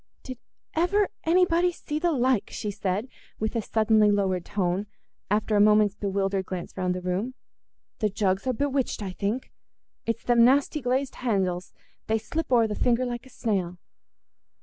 [0.23, 0.39] "Did
[0.73, 3.07] ever anybody see the like?" she said,
[3.37, 4.87] with a suddenly lowered tone,
[5.29, 7.35] after a moment's bewildered glance round the room.
[7.99, 9.51] "The jugs are bewitched, I think.
[10.07, 13.77] It's them nasty glazed handles—they slip o'er the finger like a snail."